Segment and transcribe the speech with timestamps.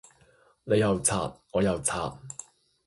[0.63, 2.19] 你又刷我又刷